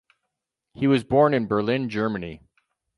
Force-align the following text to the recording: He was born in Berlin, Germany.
He 0.73 0.87
was 0.87 1.03
born 1.03 1.35
in 1.35 1.45
Berlin, 1.45 1.87
Germany. 1.87 2.41